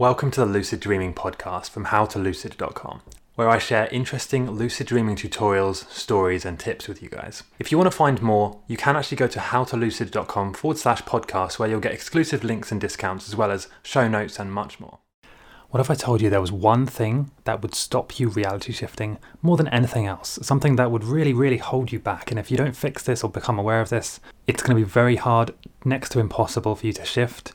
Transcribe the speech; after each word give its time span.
Welcome 0.00 0.30
to 0.30 0.40
the 0.40 0.46
Lucid 0.46 0.80
Dreaming 0.80 1.12
podcast 1.12 1.68
from 1.68 1.84
howtolucid.com, 1.84 3.02
where 3.34 3.50
I 3.50 3.58
share 3.58 3.86
interesting 3.88 4.50
lucid 4.50 4.86
dreaming 4.86 5.14
tutorials, 5.14 5.86
stories, 5.90 6.46
and 6.46 6.58
tips 6.58 6.88
with 6.88 7.02
you 7.02 7.10
guys. 7.10 7.42
If 7.58 7.70
you 7.70 7.76
want 7.76 7.90
to 7.90 7.96
find 7.98 8.22
more, 8.22 8.62
you 8.66 8.78
can 8.78 8.96
actually 8.96 9.18
go 9.18 9.26
to 9.26 9.38
howtolucid.com 9.38 10.54
forward 10.54 10.78
slash 10.78 11.02
podcast, 11.02 11.58
where 11.58 11.68
you'll 11.68 11.80
get 11.80 11.92
exclusive 11.92 12.42
links 12.42 12.72
and 12.72 12.80
discounts, 12.80 13.28
as 13.28 13.36
well 13.36 13.50
as 13.50 13.68
show 13.82 14.08
notes 14.08 14.38
and 14.38 14.50
much 14.50 14.80
more. 14.80 15.00
What 15.68 15.80
if 15.80 15.90
I 15.90 15.94
told 15.96 16.22
you 16.22 16.30
there 16.30 16.40
was 16.40 16.50
one 16.50 16.86
thing 16.86 17.32
that 17.44 17.60
would 17.60 17.74
stop 17.74 18.18
you 18.18 18.30
reality 18.30 18.72
shifting 18.72 19.18
more 19.42 19.58
than 19.58 19.68
anything 19.68 20.06
else? 20.06 20.38
Something 20.40 20.76
that 20.76 20.90
would 20.90 21.04
really, 21.04 21.34
really 21.34 21.58
hold 21.58 21.92
you 21.92 21.98
back. 21.98 22.30
And 22.30 22.40
if 22.40 22.50
you 22.50 22.56
don't 22.56 22.74
fix 22.74 23.02
this 23.02 23.22
or 23.22 23.28
become 23.28 23.58
aware 23.58 23.82
of 23.82 23.90
this, 23.90 24.18
it's 24.46 24.62
going 24.62 24.74
to 24.78 24.82
be 24.82 24.90
very 24.90 25.16
hard, 25.16 25.52
next 25.84 26.08
to 26.12 26.20
impossible, 26.20 26.74
for 26.74 26.86
you 26.86 26.94
to 26.94 27.04
shift. 27.04 27.52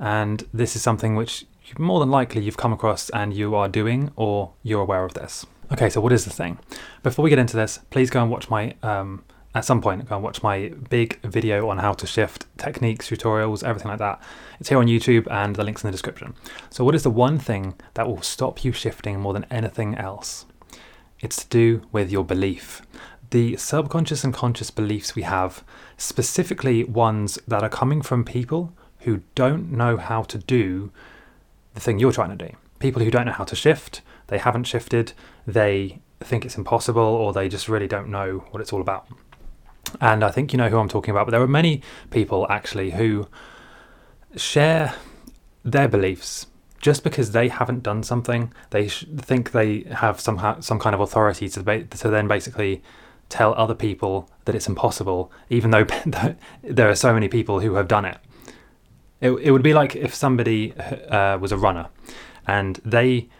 And 0.00 0.44
this 0.52 0.74
is 0.74 0.82
something 0.82 1.14
which 1.14 1.46
more 1.78 2.00
than 2.00 2.10
likely 2.10 2.42
you've 2.42 2.56
come 2.56 2.72
across 2.72 3.10
and 3.10 3.32
you 3.34 3.54
are 3.54 3.68
doing 3.68 4.10
or 4.16 4.52
you're 4.62 4.82
aware 4.82 5.04
of 5.04 5.14
this. 5.14 5.46
Okay, 5.72 5.88
so 5.88 6.00
what 6.00 6.12
is 6.12 6.24
the 6.24 6.30
thing? 6.30 6.58
Before 7.02 7.22
we 7.22 7.30
get 7.30 7.38
into 7.38 7.56
this, 7.56 7.78
please 7.90 8.10
go 8.10 8.22
and 8.22 8.30
watch 8.30 8.50
my, 8.50 8.74
um, 8.82 9.24
at 9.54 9.64
some 9.64 9.80
point, 9.80 10.06
go 10.08 10.16
and 10.16 10.24
watch 10.24 10.42
my 10.42 10.72
big 10.90 11.20
video 11.22 11.68
on 11.68 11.78
how 11.78 11.92
to 11.94 12.06
shift 12.06 12.46
techniques, 12.58 13.08
tutorials, 13.08 13.64
everything 13.64 13.88
like 13.88 13.98
that. 13.98 14.22
It's 14.60 14.68
here 14.68 14.78
on 14.78 14.86
YouTube 14.86 15.26
and 15.30 15.56
the 15.56 15.64
link's 15.64 15.82
in 15.82 15.88
the 15.88 15.92
description. 15.92 16.34
So, 16.70 16.84
what 16.84 16.94
is 16.94 17.02
the 17.02 17.10
one 17.10 17.38
thing 17.38 17.74
that 17.94 18.06
will 18.06 18.22
stop 18.22 18.64
you 18.64 18.72
shifting 18.72 19.18
more 19.18 19.32
than 19.32 19.46
anything 19.50 19.94
else? 19.94 20.46
It's 21.20 21.42
to 21.44 21.48
do 21.48 21.82
with 21.90 22.12
your 22.12 22.24
belief. 22.24 22.82
The 23.30 23.56
subconscious 23.56 24.22
and 24.22 24.34
conscious 24.34 24.70
beliefs 24.70 25.14
we 25.14 25.22
have, 25.22 25.64
specifically 25.96 26.84
ones 26.84 27.38
that 27.48 27.62
are 27.62 27.70
coming 27.70 28.02
from 28.02 28.24
people 28.24 28.72
who 29.00 29.22
don't 29.34 29.72
know 29.72 29.96
how 29.96 30.22
to 30.24 30.38
do 30.38 30.92
the 31.74 31.80
thing 31.80 31.98
you're 31.98 32.12
trying 32.12 32.36
to 32.36 32.48
do. 32.48 32.56
People 32.78 33.02
who 33.02 33.10
don't 33.10 33.26
know 33.26 33.32
how 33.32 33.44
to 33.44 33.56
shift, 33.56 34.02
they 34.28 34.38
haven't 34.38 34.64
shifted, 34.64 35.12
they 35.46 36.00
think 36.20 36.44
it's 36.44 36.56
impossible, 36.56 37.02
or 37.02 37.32
they 37.32 37.48
just 37.48 37.68
really 37.68 37.88
don't 37.88 38.08
know 38.08 38.44
what 38.50 38.60
it's 38.60 38.72
all 38.72 38.80
about. 38.80 39.06
And 40.00 40.24
I 40.24 40.30
think 40.30 40.52
you 40.52 40.56
know 40.56 40.68
who 40.68 40.78
I'm 40.78 40.88
talking 40.88 41.12
about, 41.12 41.26
but 41.26 41.32
there 41.32 41.42
are 41.42 41.48
many 41.48 41.82
people 42.10 42.46
actually 42.50 42.92
who 42.92 43.28
share 44.36 44.94
their 45.64 45.88
beliefs 45.88 46.46
just 46.80 47.02
because 47.02 47.32
they 47.32 47.48
haven't 47.48 47.82
done 47.82 48.02
something. 48.02 48.52
They 48.70 48.88
sh- 48.88 49.06
think 49.16 49.52
they 49.52 49.80
have 49.90 50.20
some 50.20 50.38
ha- 50.38 50.60
some 50.60 50.78
kind 50.78 50.94
of 50.94 51.00
authority 51.00 51.48
to 51.48 51.62
ba- 51.62 51.84
to 51.84 52.10
then 52.10 52.28
basically 52.28 52.82
tell 53.28 53.54
other 53.54 53.74
people 53.74 54.28
that 54.44 54.54
it's 54.54 54.68
impossible, 54.68 55.32
even 55.48 55.70
though 55.70 55.84
there 56.62 56.90
are 56.90 56.94
so 56.94 57.14
many 57.14 57.28
people 57.28 57.60
who 57.60 57.74
have 57.74 57.88
done 57.88 58.04
it. 58.04 58.18
It, 59.24 59.30
it 59.30 59.50
would 59.50 59.62
be 59.62 59.72
like 59.72 59.96
if 59.96 60.14
somebody 60.14 60.74
uh, 60.74 61.38
was 61.38 61.50
a 61.50 61.56
runner 61.56 61.88
and 62.46 62.78
they 62.84 63.30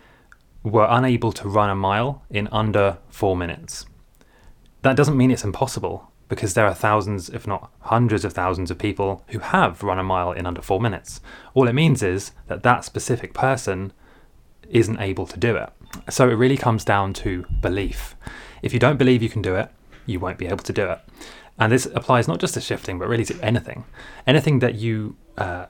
were 0.63 0.87
unable 0.89 1.31
to 1.33 1.47
run 1.47 1.69
a 1.69 1.75
mile 1.75 2.25
in 2.31 2.49
under 2.51 2.97
four 3.11 3.37
minutes. 3.37 3.85
That 4.81 4.97
doesn't 4.97 5.17
mean 5.17 5.31
it's 5.31 5.45
impossible 5.45 6.11
because 6.29 6.55
there 6.55 6.67
are 6.67 6.75
thousands, 6.75 7.29
if 7.29 7.47
not 7.47 7.71
hundreds 7.81 8.25
of 8.25 8.33
thousands, 8.33 8.71
of 8.71 8.79
people 8.79 9.25
who 9.29 9.41
have 9.41 9.83
run 9.83 9.99
a 9.99 10.03
mile 10.03 10.33
in 10.33 10.47
under 10.47 10.63
four 10.63 10.81
minutes. 10.81 11.21
All 11.53 11.69
it 11.69 11.75
means 11.75 12.03
is 12.03 12.33
that 12.47 12.63
that 12.63 12.87
specific 12.87 13.35
person 13.35 13.93
isn't 14.71 15.01
able 15.01 15.27
to 15.27 15.39
do 15.39 15.55
it. 15.55 15.71
So 16.09 16.31
it 16.31 16.35
really 16.35 16.57
comes 16.57 16.83
down 16.83 17.13
to 17.25 17.45
belief. 17.61 18.17
If 18.63 18.73
you 18.73 18.79
don't 18.79 18.97
believe 18.97 19.23
you 19.23 19.29
can 19.29 19.43
do 19.43 19.55
it, 19.55 19.69
you 20.07 20.19
won't 20.19 20.39
be 20.39 20.47
able 20.47 20.65
to 20.65 20.73
do 20.73 20.89
it. 20.89 21.01
And 21.59 21.71
this 21.71 21.85
applies 21.95 22.27
not 22.27 22.41
just 22.41 22.55
to 22.55 22.61
shifting, 22.63 22.99
but 22.99 23.07
really 23.07 23.27
to 23.27 23.39
anything. 23.45 23.85
Anything 24.27 24.61
that 24.61 24.77
you 24.77 25.17
uh, 25.37 25.67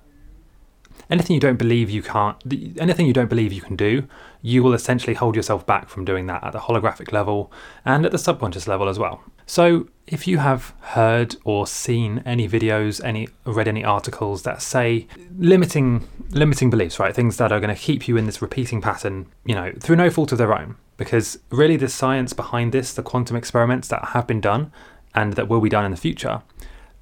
anything 1.10 1.34
you 1.34 1.41
don't 1.41 1.56
believe 1.56 1.91
you 1.91 2.02
can't 2.02 2.36
anything 2.78 3.06
you 3.06 3.12
don't 3.12 3.28
believe 3.28 3.52
you 3.52 3.60
can 3.60 3.77
do 3.77 4.06
you 4.47 4.62
will 4.62 4.74
essentially 4.74 5.14
hold 5.14 5.34
yourself 5.34 5.64
back 5.64 5.88
from 5.88 6.05
doing 6.05 6.27
that 6.27 6.44
at 6.44 6.52
the 6.52 6.58
holographic 6.58 7.12
level 7.12 7.50
and 7.86 8.05
at 8.05 8.12
the 8.12 8.19
subconscious 8.19 8.69
level 8.69 8.91
as 8.91 8.98
well. 8.98 9.22
So 9.47 9.88
if 10.06 10.28
you 10.28 10.36
have 10.36 10.75
heard 10.81 11.37
or 11.44 11.66
seen 11.66 12.22
any 12.26 12.47
videos 12.47 13.03
any 13.03 13.26
read 13.44 13.66
any 13.69 13.82
articles 13.82 14.42
that 14.42 14.60
say 14.60 15.06
limiting 15.38 16.06
limiting 16.31 16.69
beliefs 16.69 16.98
right 16.98 17.15
things 17.15 17.38
that 17.38 17.50
are 17.50 17.59
going 17.60 17.75
to 17.75 17.81
keep 17.81 18.06
you 18.06 18.19
in 18.19 18.26
this 18.26 18.42
repeating 18.42 18.82
pattern 18.82 19.26
you 19.47 19.54
know 19.54 19.72
through 19.81 19.97
no 19.97 20.10
fault 20.10 20.31
of 20.32 20.36
their 20.36 20.54
own 20.54 20.76
because 20.98 21.38
really 21.50 21.76
the 21.76 21.88
science 21.88 22.34
behind 22.34 22.72
this 22.72 22.92
the 22.92 23.03
quantum 23.03 23.34
experiments 23.34 23.88
that 23.88 24.09
have 24.09 24.26
been 24.26 24.42
done 24.42 24.71
and 25.15 25.34
that 25.34 25.48
will 25.48 25.60
be 25.60 25.71
done 25.71 25.86
in 25.86 25.91
the 25.91 25.97
future 25.97 26.42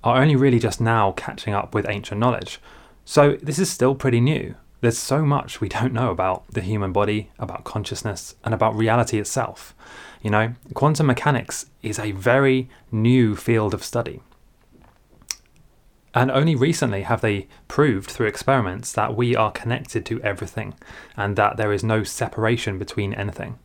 are 0.05 0.23
only 0.23 0.37
really 0.37 0.61
just 0.61 0.81
now 0.81 1.11
catching 1.13 1.55
up 1.55 1.75
with 1.75 1.89
ancient 1.89 2.21
knowledge 2.21 2.61
so 3.05 3.37
this 3.43 3.59
is 3.59 3.71
still 3.71 3.95
pretty 3.95 4.21
new. 4.21 4.55
There's 4.81 4.99
so 4.99 5.25
much 5.25 5.61
we 5.61 5.69
don't 5.69 5.93
know 5.93 6.11
about 6.11 6.45
the 6.49 6.61
human 6.61 6.93
body, 6.93 7.31
about 7.39 7.65
consciousness, 7.65 8.35
and 8.45 8.53
about 8.53 8.75
reality 8.75 9.19
itself. 9.19 9.75
You 10.23 10.31
know, 10.31 10.55
quantum 10.75 11.07
mechanics 11.07 11.67
is 11.83 11.99
a 11.99 12.13
very 12.13 12.69
new 12.91 13.37
field 13.37 13.75
of 13.75 13.85
study. 13.85 14.23
And 16.15 16.31
only 16.31 16.55
recently 16.55 17.03
have 17.03 17.21
they 17.21 17.49
proved 17.69 18.11
through 18.11 18.27
experiments 18.27 18.93
that 18.93 19.17
we 19.17 19.35
are 19.35 19.51
connected 19.51 20.05
to 20.07 20.21
everything 20.23 20.75
and 21.17 21.37
that 21.37 21.57
there 21.57 21.73
is 21.73 21.83
no 21.83 22.03
separation 22.03 22.79
between 22.79 23.15
anything. 23.15 23.59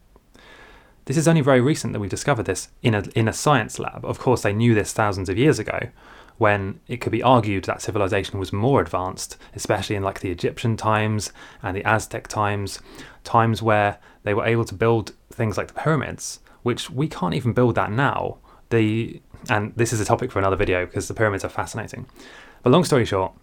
This 1.06 1.18
is 1.18 1.28
only 1.28 1.42
very 1.42 1.62
recent 1.62 1.94
that 1.94 2.00
we 2.00 2.08
discovered 2.08 2.46
this 2.46 2.70
in 2.82 2.94
a, 2.94 3.04
in 3.16 3.28
a 3.28 3.34
science 3.34 3.80
lab. 3.80 4.06
Of 4.06 4.20
course, 4.20 4.42
they 4.42 4.54
knew 4.54 4.74
this 4.74 4.94
thousands 4.94 5.30
of 5.30 5.38
years 5.38 5.58
ago, 5.58 5.90
when 6.38 6.80
it 6.88 6.98
could 6.98 7.12
be 7.12 7.24
argued 7.24 7.66
that 7.66 7.82
civilization 7.82 8.40
was 8.40 8.54
more 8.54 8.82
advanced, 8.82 9.38
especially 9.56 9.96
in 9.96 10.04
like 10.04 10.20
the 10.20 10.32
Egyptian 10.32 10.78
times 10.78 11.32
and 11.64 11.76
the 11.76 11.84
Aztec 11.84 12.28
times, 12.28 12.80
times 13.24 13.62
where 13.62 13.98
they 14.24 14.34
were 14.34 14.46
able 14.46 14.66
to 14.66 14.76
build 14.76 15.14
things 15.32 15.58
like 15.58 15.68
the 15.68 15.74
pyramids, 15.74 16.40
which 16.64 16.90
we 16.90 17.08
can't 17.08 17.34
even 17.34 17.54
build 17.54 17.76
that 17.76 17.92
now. 17.92 18.38
The 18.70 19.22
and 19.50 19.74
this 19.76 19.94
is 19.94 20.00
a 20.00 20.06
topic 20.06 20.32
for 20.32 20.40
another 20.40 20.56
video 20.56 20.86
because 20.86 21.08
the 21.08 21.14
pyramids 21.14 21.46
are 21.46 21.50
fascinating. 21.50 22.08
But 22.64 22.72
long 22.72 22.84
story 22.84 23.06
short, 23.06 23.34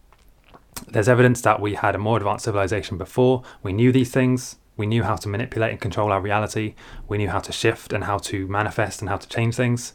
there's 0.88 1.08
evidence 1.08 1.40
that 1.42 1.60
we 1.60 1.74
had 1.74 1.94
a 1.94 1.98
more 1.98 2.16
advanced 2.16 2.44
civilization 2.44 2.98
before. 2.98 3.42
We 3.62 3.72
knew 3.72 3.92
these 3.92 4.10
things. 4.10 4.56
We 4.76 4.86
knew 4.86 5.04
how 5.04 5.16
to 5.16 5.28
manipulate 5.28 5.70
and 5.70 5.80
control 5.80 6.12
our 6.12 6.20
reality. 6.20 6.74
We 7.08 7.18
knew 7.18 7.28
how 7.28 7.38
to 7.40 7.52
shift 7.52 7.92
and 7.92 8.04
how 8.04 8.18
to 8.18 8.46
manifest 8.48 9.00
and 9.00 9.08
how 9.08 9.18
to 9.18 9.28
change 9.28 9.54
things. 9.54 9.94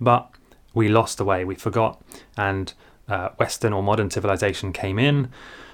But 0.00 0.30
we 0.74 0.88
lost 0.88 1.18
the 1.18 1.24
way, 1.24 1.44
we 1.44 1.54
forgot, 1.54 2.02
and 2.36 2.72
uh, 3.08 3.30
Western 3.38 3.72
or 3.72 3.82
modern 3.82 4.10
civilization 4.10 4.72
came 4.72 4.98
in. 4.98 5.30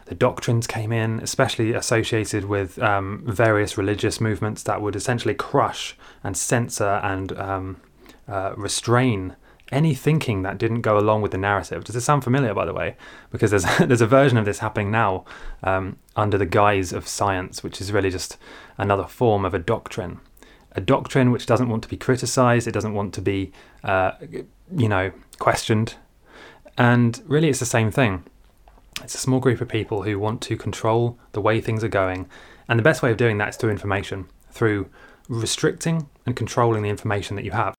The 0.07 0.15
doctrines 0.15 0.67
came 0.67 0.91
in, 0.91 1.21
especially 1.21 1.73
associated 1.73 2.47
with 2.47 2.79
um, 2.83 3.23
various 3.27 3.77
religious 3.77 4.21
movements 4.21 4.63
that 4.63 4.81
would 4.81 4.97
essentially 4.97 5.35
crush 5.35 5.97
and 6.25 6.37
censor 6.37 7.01
and 7.03 7.39
um, 7.39 7.81
uh, 8.27 8.55
restrain 8.57 9.37
any 9.71 9.95
thinking 9.95 10.43
that 10.43 10.59
didn't 10.59 10.81
go 10.81 10.99
along 10.99 11.23
with 11.23 11.31
the 11.33 11.39
narrative. 11.39 11.85
Does 11.85 11.95
this 11.95 12.05
sound 12.05 12.25
familiar, 12.25 12.55
by 12.55 12.65
the 12.65 12.73
way? 12.73 12.97
Because 13.31 13.51
there's 13.51 13.65
there's 13.79 14.01
a 14.01 14.07
version 14.07 14.39
of 14.39 14.45
this 14.45 14.61
happening 14.61 14.91
now 14.91 15.25
um, 15.63 15.97
under 16.17 16.39
the 16.39 16.47
guise 16.47 16.93
of 16.93 17.07
science, 17.07 17.63
which 17.63 17.81
is 17.81 17.93
really 17.93 18.11
just 18.11 18.39
another 18.77 19.05
form 19.05 19.45
of 19.45 19.55
a 19.55 19.59
doctrine, 19.59 20.21
a 20.73 20.81
doctrine 20.81 21.31
which 21.31 21.47
doesn't 21.47 21.69
want 21.69 21.83
to 21.83 21.89
be 21.89 21.97
criticized. 21.97 22.67
It 22.67 22.73
doesn't 22.73 22.95
want 22.95 23.15
to 23.15 23.23
be 23.23 23.53
uh, 23.85 24.13
you 24.77 24.89
know, 24.89 25.13
questioned. 25.39 25.95
And 26.77 27.21
really, 27.27 27.49
it's 27.49 27.59
the 27.59 27.67
same 27.67 27.91
thing. 27.91 28.25
It's 29.03 29.15
a 29.15 29.19
small 29.19 29.41
group 29.41 29.61
of 29.61 29.69
people 29.69 30.03
who 30.03 30.19
want 30.19 30.43
to 30.43 30.57
control 30.57 31.19
the 31.33 31.41
way 31.41 31.61
things 31.61 31.83
are 31.85 31.89
going. 31.89 32.29
And 32.69 32.79
the 32.79 32.83
best 32.83 33.03
way 33.03 33.11
of 33.11 33.17
doing 33.17 33.39
that 33.39 33.51
is 33.51 33.57
through 33.57 33.71
information, 33.71 34.29
through 34.51 34.89
restricting 35.29 36.09
and 36.27 36.37
controlling 36.37 36.83
the 36.83 36.91
information 36.91 37.37
that 37.37 37.45
you 37.45 37.53
have. 37.53 37.78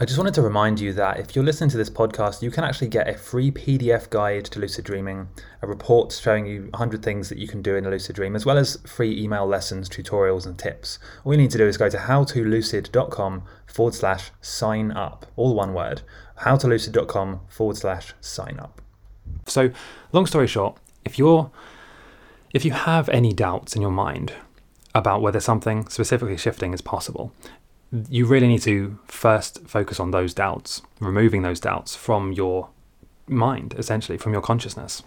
I 0.00 0.04
just 0.04 0.16
wanted 0.16 0.34
to 0.34 0.42
remind 0.42 0.78
you 0.78 0.92
that 0.92 1.18
if 1.18 1.34
you're 1.34 1.44
listening 1.44 1.70
to 1.70 1.76
this 1.76 1.90
podcast, 1.90 2.40
you 2.40 2.52
can 2.52 2.62
actually 2.62 2.86
get 2.86 3.08
a 3.08 3.18
free 3.18 3.50
PDF 3.50 4.08
guide 4.10 4.44
to 4.44 4.60
lucid 4.60 4.84
dreaming, 4.84 5.28
a 5.60 5.66
report 5.66 6.12
showing 6.12 6.46
you 6.46 6.68
100 6.70 7.02
things 7.02 7.28
that 7.28 7.38
you 7.38 7.48
can 7.48 7.62
do 7.62 7.74
in 7.74 7.84
a 7.84 7.90
lucid 7.90 8.14
dream, 8.14 8.36
as 8.36 8.46
well 8.46 8.56
as 8.56 8.76
free 8.86 9.20
email 9.20 9.44
lessons, 9.44 9.88
tutorials, 9.88 10.46
and 10.46 10.56
tips. 10.56 11.00
All 11.24 11.32
you 11.32 11.38
need 11.38 11.50
to 11.50 11.58
do 11.58 11.66
is 11.66 11.76
go 11.76 11.90
to 11.90 11.96
howtolucid.com 11.96 13.42
forward 13.66 13.94
slash 13.94 14.30
sign 14.40 14.92
up, 14.92 15.26
all 15.34 15.56
one 15.56 15.74
word, 15.74 16.02
howtolucid.com 16.42 17.40
forward 17.48 17.76
slash 17.76 18.14
sign 18.20 18.60
up. 18.60 18.80
So, 19.46 19.72
long 20.12 20.26
story 20.26 20.46
short, 20.46 20.78
if 21.04 21.18
you're 21.18 21.50
if 22.54 22.64
you 22.64 22.70
have 22.70 23.08
any 23.08 23.32
doubts 23.32 23.74
in 23.74 23.82
your 23.82 23.90
mind 23.90 24.32
about 24.94 25.22
whether 25.22 25.40
something 25.40 25.88
specifically 25.88 26.36
shifting 26.36 26.72
is 26.72 26.80
possible, 26.80 27.32
you 27.92 28.26
really 28.26 28.48
need 28.48 28.62
to 28.62 28.98
first 29.06 29.66
focus 29.66 29.98
on 29.98 30.10
those 30.10 30.34
doubts, 30.34 30.82
removing 31.00 31.42
those 31.42 31.60
doubts 31.60 31.96
from 31.96 32.32
your 32.32 32.68
mind, 33.26 33.74
essentially, 33.78 34.18
from 34.18 34.32
your 34.32 34.42
consciousness. 34.42 35.02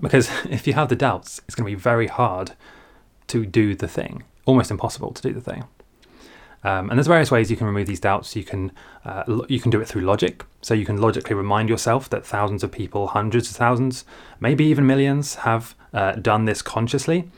Because 0.00 0.28
if 0.50 0.66
you 0.66 0.72
have 0.72 0.88
the 0.88 0.96
doubts, 0.96 1.40
it's 1.46 1.54
going 1.54 1.70
to 1.70 1.76
be 1.76 1.80
very 1.80 2.06
hard 2.06 2.52
to 3.28 3.46
do 3.46 3.74
the 3.74 3.88
thing, 3.88 4.24
almost 4.44 4.70
impossible 4.70 5.12
to 5.12 5.22
do 5.22 5.32
the 5.32 5.40
thing. 5.40 5.64
Um, 6.64 6.88
and 6.88 6.98
there's 6.98 7.06
various 7.06 7.30
ways 7.30 7.50
you 7.50 7.58
can 7.58 7.66
remove 7.66 7.86
these 7.86 8.00
doubts. 8.00 8.34
You 8.34 8.42
can 8.42 8.72
uh, 9.04 9.24
lo- 9.26 9.46
you 9.50 9.60
can 9.60 9.70
do 9.70 9.82
it 9.82 9.86
through 9.86 10.02
logic. 10.02 10.44
So 10.62 10.72
you 10.72 10.86
can 10.86 10.96
logically 10.96 11.34
remind 11.34 11.68
yourself 11.68 12.08
that 12.08 12.24
thousands 12.24 12.64
of 12.64 12.72
people, 12.72 13.08
hundreds 13.08 13.50
of 13.50 13.56
thousands, 13.56 14.06
maybe 14.40 14.64
even 14.64 14.86
millions, 14.86 15.34
have 15.36 15.74
uh, 15.92 16.12
done 16.12 16.46
this 16.46 16.62
consciously, 16.62 17.30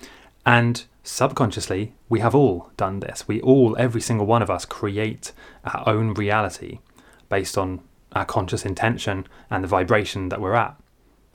and 0.47 0.85
subconsciously 1.07 1.95
we 2.09 2.21
have 2.21 2.35
all 2.35 2.71
done 2.77 3.01
this. 3.01 3.27
We 3.29 3.41
all, 3.41 3.77
every 3.79 4.01
single 4.01 4.27
one 4.27 4.43
of 4.43 4.51
us, 4.51 4.65
create 4.65 5.33
our 5.65 5.89
own 5.89 6.15
reality 6.15 6.81
based 7.29 7.57
on 7.57 7.81
our 8.13 8.25
conscious 8.25 8.65
intention 8.65 9.27
and 9.51 9.63
the 9.63 9.69
vibration 9.69 10.29
that 10.31 10.41
we're 10.41 10.55
at. 10.55 10.77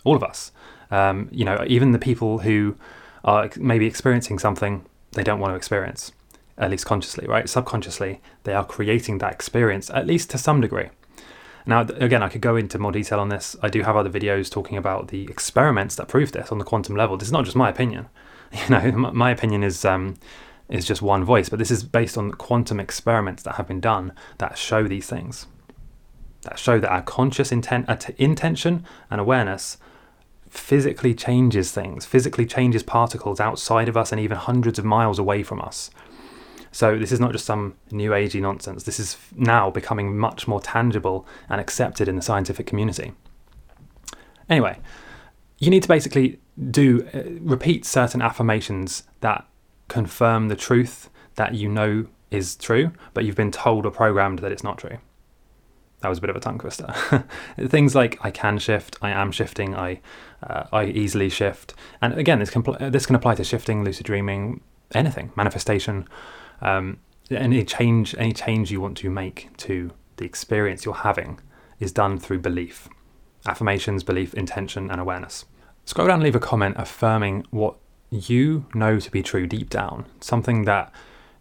All 0.03 0.15
of 0.15 0.23
us. 0.23 0.51
Um, 0.89 1.29
you 1.31 1.45
know, 1.45 1.63
even 1.67 1.91
the 1.91 1.99
people 1.99 2.39
who 2.39 2.75
are 3.23 3.49
maybe 3.57 3.85
experiencing 3.85 4.39
something 4.39 4.85
they 5.13 5.23
don't 5.23 5.39
want 5.39 5.51
to 5.51 5.55
experience 5.55 6.11
at 6.57 6.69
least 6.69 6.85
consciously, 6.85 7.27
right? 7.27 7.49
Subconsciously, 7.49 8.21
they 8.43 8.53
are 8.53 8.65
creating 8.65 9.17
that 9.17 9.33
experience, 9.33 9.89
at 9.89 10.05
least 10.05 10.29
to 10.29 10.37
some 10.37 10.61
degree. 10.61 10.89
Now, 11.65 11.81
again, 11.81 12.23
I 12.23 12.29
could 12.29 12.41
go 12.41 12.55
into 12.55 12.77
more 12.77 12.91
detail 12.91 13.19
on 13.19 13.29
this. 13.29 13.55
I 13.61 13.69
do 13.69 13.81
have 13.83 13.95
other 13.95 14.09
videos 14.09 14.49
talking 14.49 14.77
about 14.77 15.09
the 15.09 15.23
experiments 15.23 15.95
that 15.95 16.07
prove 16.07 16.31
this 16.31 16.51
on 16.51 16.59
the 16.59 16.65
quantum 16.65 16.95
level. 16.95 17.17
This 17.17 17.29
is 17.29 17.31
not 17.31 17.45
just 17.45 17.57
my 17.57 17.69
opinion. 17.69 18.09
You 18.69 18.69
know, 18.69 18.91
my 18.91 19.31
opinion 19.31 19.63
is 19.63 19.85
um, 19.85 20.15
is 20.69 20.85
just 20.85 21.01
one 21.01 21.23
voice, 21.23 21.49
but 21.49 21.59
this 21.59 21.71
is 21.71 21.83
based 21.83 22.17
on 22.17 22.31
quantum 22.31 22.79
experiments 22.79 23.43
that 23.43 23.55
have 23.55 23.67
been 23.67 23.81
done 23.81 24.13
that 24.39 24.57
show 24.57 24.87
these 24.87 25.07
things, 25.07 25.47
that 26.43 26.57
show 26.57 26.79
that 26.79 26.89
our 26.89 27.01
conscious 27.01 27.51
intent, 27.51 27.89
intention, 28.17 28.85
and 29.09 29.21
awareness 29.21 29.77
physically 30.49 31.13
changes 31.13 31.71
things, 31.71 32.05
physically 32.05 32.45
changes 32.45 32.83
particles 32.83 33.39
outside 33.39 33.87
of 33.87 33.95
us 33.95 34.11
and 34.11 34.19
even 34.19 34.37
hundreds 34.37 34.77
of 34.77 34.83
miles 34.83 35.17
away 35.17 35.43
from 35.43 35.61
us. 35.61 35.89
So 36.73 36.97
this 36.97 37.11
is 37.11 37.19
not 37.19 37.31
just 37.31 37.45
some 37.45 37.75
new 37.89 38.11
agey 38.11 38.41
nonsense. 38.41 38.83
This 38.83 38.99
is 38.99 39.17
now 39.35 39.69
becoming 39.69 40.17
much 40.17 40.47
more 40.47 40.61
tangible 40.61 41.25
and 41.49 41.59
accepted 41.59 42.07
in 42.07 42.15
the 42.15 42.21
scientific 42.21 42.65
community. 42.65 43.13
Anyway, 44.49 44.77
you 45.57 45.69
need 45.69 45.83
to 45.83 45.89
basically 45.89 46.39
do 46.69 47.07
uh, 47.13 47.23
repeat 47.41 47.85
certain 47.85 48.21
affirmations 48.21 49.03
that 49.21 49.47
confirm 49.87 50.47
the 50.47 50.55
truth 50.55 51.09
that 51.35 51.55
you 51.55 51.67
know 51.67 52.07
is 52.29 52.55
true, 52.55 52.91
but 53.13 53.25
you've 53.25 53.35
been 53.35 53.51
told 53.51 53.85
or 53.85 53.91
programmed 53.91 54.39
that 54.39 54.51
it's 54.51 54.63
not 54.63 54.77
true. 54.77 54.97
That 56.01 56.09
was 56.09 56.17
a 56.17 56.21
bit 56.21 56.29
of 56.29 56.35
a 56.35 56.39
tongue 56.39 56.59
twister. 56.59 56.93
Things 57.67 57.93
like 57.93 58.17
I 58.21 58.31
can 58.31 58.57
shift, 58.57 58.97
I 59.01 59.11
am 59.11 59.31
shifting, 59.31 59.75
I 59.75 60.01
uh, 60.41 60.65
I 60.71 60.85
easily 60.85 61.29
shift, 61.29 61.75
and 62.01 62.13
again, 62.15 62.39
this 62.39 62.49
can 62.49 62.63
this 62.91 63.05
can 63.05 63.15
apply 63.15 63.35
to 63.35 63.43
shifting, 63.43 63.83
lucid 63.83 64.05
dreaming, 64.05 64.61
anything, 64.93 65.31
manifestation, 65.35 66.07
um, 66.61 66.99
any 67.29 67.63
change, 67.63 68.15
any 68.17 68.33
change 68.33 68.71
you 68.71 68.81
want 68.81 68.97
to 68.97 69.09
make 69.09 69.55
to 69.57 69.91
the 70.17 70.25
experience 70.25 70.85
you're 70.85 70.93
having 70.95 71.39
is 71.79 71.91
done 71.91 72.17
through 72.17 72.39
belief, 72.39 72.89
affirmations, 73.47 74.03
belief, 74.03 74.33
intention, 74.33 74.89
and 74.89 74.99
awareness. 74.99 75.45
Scroll 75.85 76.07
down 76.07 76.15
and 76.15 76.23
leave 76.23 76.35
a 76.35 76.39
comment 76.39 76.75
affirming 76.77 77.45
what 77.49 77.75
you 78.09 78.65
know 78.73 78.99
to 78.99 79.11
be 79.11 79.23
true 79.23 79.47
deep 79.47 79.69
down, 79.69 80.05
something 80.19 80.65
that 80.65 80.91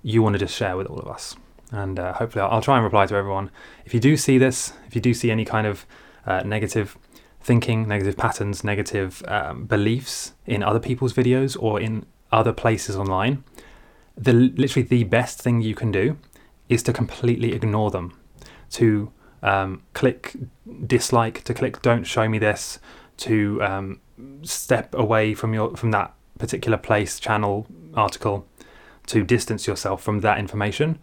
you 0.03 0.23
want 0.23 0.35
to 0.35 0.39
just 0.39 0.55
share 0.55 0.77
with 0.77 0.87
all 0.87 0.99
of 0.99 1.09
us. 1.09 1.37
And 1.73 1.99
uh, 1.99 2.15
hopefully, 2.15 2.43
I'll, 2.43 2.51
I'll, 2.53 2.63
try 2.63 2.77
and 2.77 2.85
reply 2.85 3.07
to 3.07 3.15
everyone. 3.15 3.51
If 3.85 3.95
you 3.95 4.01
do 4.01 4.17
see 4.17 4.39
this, 4.39 4.73
if 4.87 4.95
you 4.95 5.01
do 5.01 5.15
see 5.15 5.31
any 5.31 5.45
kind 5.45 5.67
of 5.67 5.87
uh, 6.27 6.43
negative 6.43 6.97
thinking, 7.41 7.87
negative 7.89 8.17
patterns, 8.17 8.65
negative 8.65 9.23
um, 9.27 9.65
beliefs 9.65 10.33
in 10.47 10.63
other 10.63 10.81
people's 10.81 11.13
videos 11.13 11.57
or 11.61 11.81
in 11.81 12.07
other 12.33 12.53
places 12.53 12.97
online, 12.97 13.45
the 14.17 14.33
literally 14.33 14.87
the 14.87 15.05
best 15.05 15.41
thing 15.41 15.63
you 15.63 15.75
can 15.75 15.91
do 15.91 16.19
is 16.69 16.83
to 16.85 16.93
completely 16.93 17.53
ignore 17.53 17.91
them, 17.91 18.19
to 18.71 19.11
um, 19.43 19.83
click 19.95 20.37
dislike, 20.87 21.43
to 21.45 21.55
click 21.55 21.81
don't 21.83 22.05
show 22.05 22.29
me 22.29 22.39
this, 22.39 22.79
to 23.21 23.63
um, 23.63 24.01
step 24.43 24.95
away 24.95 25.35
from 25.35 25.55
your 25.55 25.77
from 25.77 25.91
that 25.93 26.15
particular 26.39 26.79
place, 26.79 27.21
channel, 27.21 27.67
article, 27.95 28.47
to 29.07 29.25
distance 29.25 29.67
yourself 29.67 30.03
from 30.03 30.21
that 30.21 30.39
information, 30.39 30.99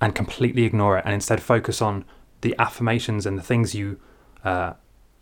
and 0.00 0.14
completely 0.14 0.64
ignore 0.64 0.98
it, 0.98 1.04
and 1.04 1.14
instead 1.14 1.42
focus 1.42 1.82
on 1.82 2.04
the 2.40 2.54
affirmations 2.58 3.26
and 3.26 3.36
the 3.36 3.42
things 3.42 3.74
you 3.74 4.00
uh, 4.44 4.72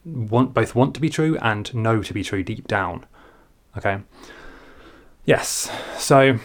want 0.04 0.54
both 0.54 0.74
want 0.74 0.94
to 0.94 1.00
be 1.00 1.08
true 1.08 1.36
and 1.40 1.74
know 1.74 2.02
to 2.02 2.14
be 2.14 2.22
true 2.22 2.42
deep 2.42 2.66
down. 2.68 3.06
Okay. 3.76 3.98
Yes. 5.24 5.70
So 5.98 6.38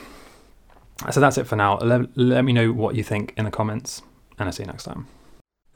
so 1.10 1.20
that's 1.20 1.38
it 1.38 1.48
for 1.48 1.56
now. 1.56 1.78
Let, 1.80 2.16
let 2.18 2.46
me 2.46 2.54
know 2.54 2.72
what 2.72 2.96
you 2.96 3.04
think 3.04 3.34
in 3.36 3.46
the 3.46 3.52
comments, 3.52 4.04
and 4.38 4.48
I'll 4.48 4.54
see 4.54 4.64
you 4.64 4.68
next 4.68 4.84
time. 4.84 5.08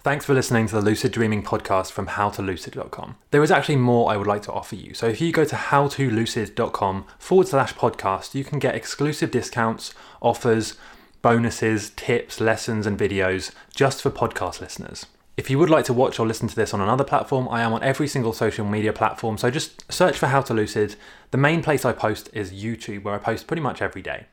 Thanks 0.06 0.24
for 0.24 0.36
listening 0.36 0.68
to 0.68 0.76
the 0.76 0.84
Lucid 0.84 1.14
Dreaming 1.14 1.42
podcast 1.42 1.92
from 1.92 2.06
howtolucid.com. 2.06 3.16
There 3.32 3.42
is 3.42 3.50
actually 3.50 3.78
more 3.78 4.12
I 4.12 4.18
would 4.18 4.28
like 4.28 4.44
to 4.44 4.52
offer 4.52 4.76
you. 4.76 4.94
So 4.94 5.08
if 5.08 5.20
you 5.20 5.32
go 5.32 5.46
to 5.46 5.56
howtolucid.com 5.56 7.06
forward 7.18 7.48
slash 7.48 7.74
podcast, 7.74 8.36
you 8.36 8.44
can 8.44 8.60
get 8.60 8.76
exclusive 8.76 9.32
discounts, 9.32 9.96
offers, 10.22 10.78
bonuses, 11.24 11.90
tips, 11.90 12.40
lessons, 12.40 12.86
and 12.86 13.00
videos 13.00 13.52
just 13.74 14.04
for 14.04 14.12
podcast 14.12 14.62
listeners. 14.62 15.08
If 15.38 15.50
you 15.50 15.58
would 15.58 15.72
like 15.72 15.86
to 15.86 15.94
watch 15.94 16.20
or 16.20 16.28
listen 16.28 16.50
to 16.50 16.56
this 16.56 16.72
on 16.72 16.82
another 16.82 17.04
platform, 17.04 17.48
I 17.50 17.64
am 17.64 17.74
on 17.74 17.82
every 17.82 18.08
single 18.08 18.32
social 18.32 18.64
media 18.64 18.94
platform. 18.94 19.40
So 19.40 19.50
just 19.50 19.92
search 19.92 20.20
for 20.20 20.28
How 20.28 20.42
to 20.42 20.54
Lucid. 20.54 20.98
The 21.32 21.40
main 21.40 21.64
place 21.64 21.84
I 21.84 21.94
post 21.94 22.30
is 22.32 22.52
YouTube, 22.52 23.02
where 23.02 23.16
I 23.16 23.18
post 23.18 23.48
pretty 23.48 23.64
much 23.64 23.82
every 23.82 24.04
day. 24.04 24.28